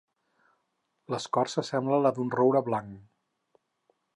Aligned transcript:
L'escorça 1.15 1.65
sembla 1.67 1.99
la 2.07 2.13
d'un 2.17 2.33
roure 2.39 2.63
blanc. 2.71 2.91